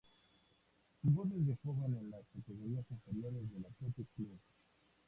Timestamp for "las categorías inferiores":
2.09-3.47